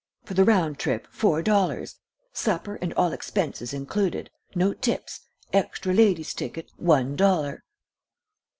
[0.25, 1.97] For the Round Trip, Four Dollars.
[2.33, 4.31] Supper and All Expenses Included.
[4.55, 5.19] No Tips.
[5.53, 7.63] Extra Lady's Ticket, One Dollar.'"